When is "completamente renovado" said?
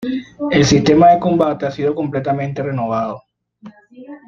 1.93-3.21